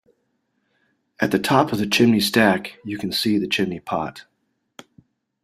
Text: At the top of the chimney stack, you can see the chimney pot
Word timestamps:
At 1.19 1.29
the 1.29 1.37
top 1.37 1.71
of 1.71 1.77
the 1.77 1.85
chimney 1.85 2.21
stack, 2.21 2.79
you 2.83 2.97
can 2.97 3.11
see 3.11 3.37
the 3.37 3.45
chimney 3.47 3.79
pot 3.79 4.25